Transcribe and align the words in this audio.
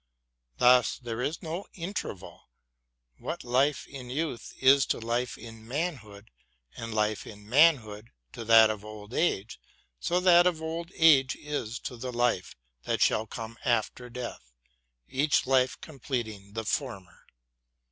Thus 0.57 0.97
there 0.97 1.21
is 1.21 1.43
no 1.43 1.65
interval; 1.75 2.49
what 3.19 3.43
life 3.43 3.85
in 3.85 4.09
youth 4.09 4.51
is 4.59 4.87
to 4.87 4.97
life 4.99 5.37
in 5.37 5.67
manhood, 5.67 6.31
and 6.75 6.91
life 6.91 7.27
in 7.27 7.47
manhood 7.47 8.09
to 8.33 8.43
that 8.45 8.71
of 8.71 8.83
old 8.83 9.13
age, 9.13 9.59
so 9.99 10.19
that 10.19 10.47
of 10.47 10.59
old 10.59 10.91
age 10.95 11.35
is 11.35 11.77
to 11.81 11.97
the 11.97 12.11
life 12.11 12.55
that 12.85 12.99
shall 12.99 13.27
come 13.27 13.59
after 13.63 14.09
death, 14.09 14.51
each 15.07 15.45
life 15.45 15.79
completing 15.81 16.53
the 16.53 16.65
former. 16.65 17.19